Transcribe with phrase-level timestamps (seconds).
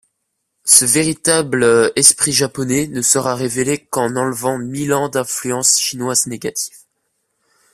[0.65, 6.75] Ce véritable esprit japonais ne sera révélé qu'en enlevant mille ans d'influence chinoise négative.